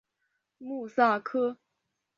[0.57, 1.59] 穆萨克。